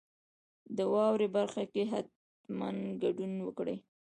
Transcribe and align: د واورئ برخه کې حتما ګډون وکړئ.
د 0.77 0.79
واورئ 0.93 1.27
برخه 1.37 1.63
کې 1.73 1.83
حتما 1.91 2.67
ګډون 3.03 3.31
وکړئ. 3.43 3.77